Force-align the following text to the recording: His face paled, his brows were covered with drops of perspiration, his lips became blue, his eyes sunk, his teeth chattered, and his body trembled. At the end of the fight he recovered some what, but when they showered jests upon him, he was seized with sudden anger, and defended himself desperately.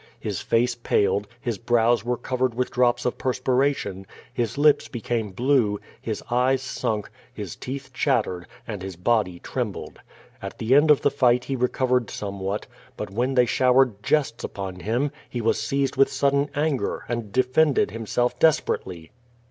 His 0.19 0.41
face 0.41 0.73
paled, 0.73 1.27
his 1.39 1.59
brows 1.59 2.03
were 2.03 2.17
covered 2.17 2.55
with 2.55 2.71
drops 2.71 3.05
of 3.05 3.19
perspiration, 3.19 4.07
his 4.33 4.57
lips 4.57 4.87
became 4.87 5.29
blue, 5.29 5.79
his 6.01 6.23
eyes 6.31 6.63
sunk, 6.63 7.11
his 7.31 7.55
teeth 7.55 7.93
chattered, 7.93 8.47
and 8.67 8.81
his 8.81 8.95
body 8.95 9.37
trembled. 9.37 9.99
At 10.41 10.57
the 10.57 10.73
end 10.73 10.89
of 10.89 11.01
the 11.01 11.11
fight 11.11 11.43
he 11.43 11.55
recovered 11.55 12.09
some 12.09 12.39
what, 12.39 12.65
but 12.97 13.11
when 13.11 13.35
they 13.35 13.45
showered 13.45 14.01
jests 14.01 14.43
upon 14.43 14.79
him, 14.79 15.11
he 15.29 15.39
was 15.39 15.61
seized 15.61 15.97
with 15.97 16.11
sudden 16.11 16.49
anger, 16.55 17.05
and 17.07 17.31
defended 17.31 17.91
himself 17.91 18.39
desperately. 18.39 19.11